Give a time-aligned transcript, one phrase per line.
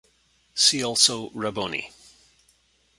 [0.55, 1.91] See also Rabboni.